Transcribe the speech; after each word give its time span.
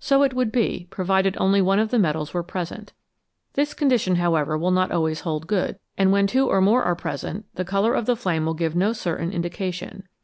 So 0.00 0.24
it 0.24 0.34
would 0.34 0.50
be, 0.50 0.88
provided 0.90 1.36
only 1.38 1.62
one 1.62 1.78
of 1.78 1.92
the 1.92 1.98
metals 2.00 2.34
was 2.34 2.44
present; 2.48 2.92
this 3.52 3.72
condition, 3.72 4.16
however, 4.16 4.58
will 4.58 4.72
not 4.72 4.90
always 4.90 5.20
hold 5.20 5.46
good, 5.46 5.78
and 5.96 6.10
when 6.10 6.26
two 6.26 6.48
or 6.48 6.60
more 6.60 6.82
are 6.82 6.96
present 6.96 7.44
the 7.54 7.64
colour 7.64 7.94
of 7.94 8.06
the 8.06 8.16
flame 8.16 8.46
will 8.46 8.54
give 8.54 8.74
no 8.74 8.92
certain 8.92 9.30
indication. 9.30 10.08